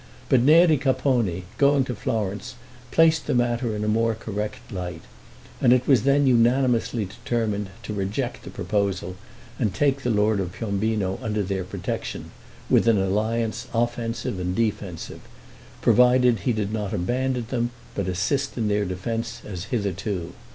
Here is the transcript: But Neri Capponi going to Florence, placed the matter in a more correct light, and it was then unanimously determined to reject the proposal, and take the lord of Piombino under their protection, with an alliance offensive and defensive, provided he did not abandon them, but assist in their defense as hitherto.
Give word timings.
But 0.29 0.41
Neri 0.41 0.79
Capponi 0.79 1.43
going 1.59 1.83
to 1.83 1.93
Florence, 1.93 2.55
placed 2.89 3.27
the 3.27 3.35
matter 3.35 3.75
in 3.75 3.83
a 3.83 3.87
more 3.87 4.15
correct 4.15 4.71
light, 4.71 5.03
and 5.61 5.71
it 5.71 5.85
was 5.87 6.01
then 6.05 6.25
unanimously 6.25 7.05
determined 7.05 7.69
to 7.83 7.93
reject 7.93 8.41
the 8.41 8.49
proposal, 8.49 9.15
and 9.59 9.75
take 9.75 10.01
the 10.01 10.09
lord 10.09 10.39
of 10.39 10.53
Piombino 10.53 11.19
under 11.21 11.43
their 11.43 11.63
protection, 11.63 12.31
with 12.67 12.87
an 12.87 12.97
alliance 12.97 13.67
offensive 13.75 14.39
and 14.39 14.55
defensive, 14.55 15.21
provided 15.83 16.39
he 16.39 16.51
did 16.53 16.73
not 16.73 16.93
abandon 16.95 17.45
them, 17.51 17.69
but 17.93 18.07
assist 18.07 18.57
in 18.57 18.69
their 18.69 18.85
defense 18.85 19.43
as 19.45 19.65
hitherto. 19.65 20.33